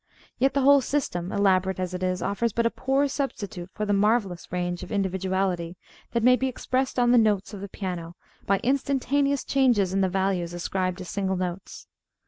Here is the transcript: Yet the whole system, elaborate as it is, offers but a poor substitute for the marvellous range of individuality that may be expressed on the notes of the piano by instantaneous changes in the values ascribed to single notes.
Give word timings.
Yet 0.39 0.55
the 0.55 0.61
whole 0.61 0.81
system, 0.81 1.31
elaborate 1.31 1.79
as 1.79 1.93
it 1.93 2.01
is, 2.01 2.23
offers 2.23 2.53
but 2.53 2.65
a 2.65 2.71
poor 2.71 3.07
substitute 3.07 3.69
for 3.71 3.85
the 3.85 3.93
marvellous 3.93 4.51
range 4.51 4.81
of 4.81 4.91
individuality 4.91 5.77
that 6.13 6.23
may 6.23 6.35
be 6.35 6.47
expressed 6.47 6.97
on 6.97 7.11
the 7.11 7.19
notes 7.19 7.53
of 7.53 7.61
the 7.61 7.69
piano 7.69 8.15
by 8.47 8.57
instantaneous 8.63 9.43
changes 9.43 9.93
in 9.93 10.01
the 10.01 10.09
values 10.09 10.55
ascribed 10.55 10.97
to 10.97 11.05
single 11.05 11.35
notes. 11.37 11.85